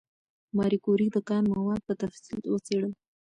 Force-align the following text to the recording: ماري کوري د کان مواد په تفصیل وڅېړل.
ماري 0.57 0.77
کوري 0.85 1.07
د 1.11 1.17
کان 1.29 1.43
مواد 1.53 1.81
په 1.87 1.93
تفصیل 2.01 2.39
وڅېړل. 2.47 2.93